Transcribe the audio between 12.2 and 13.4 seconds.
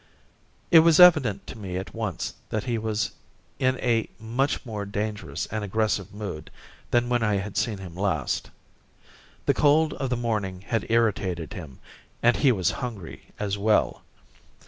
and he was hungry